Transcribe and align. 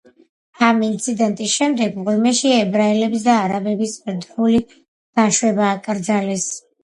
ამ 0.67 0.79
ინციდენტის 0.85 1.51
შემდეგ 1.57 1.99
მღვიმეში 2.05 2.53
ებრაელებისა 2.61 3.27
და 3.29 3.35
არაბების 3.43 3.93
ერთდროული 4.13 4.63
დაშვება 5.21 5.71
აკრძალეს. 5.77 6.49